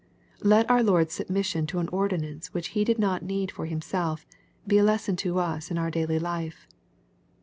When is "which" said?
2.55-2.69